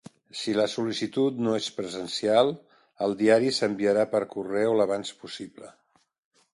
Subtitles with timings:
[0.37, 2.51] Si la sol·licitud no és presencial,
[3.07, 5.75] el Diari s'enviarà per correu l'abans possible.